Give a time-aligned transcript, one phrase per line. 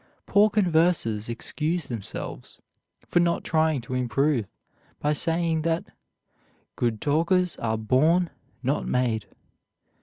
[0.25, 2.59] Poor conversers excuse themselves
[3.07, 4.51] for not trying to improve
[4.99, 5.95] by saying that
[6.75, 8.31] "good talkers are born,
[8.63, 9.27] not made."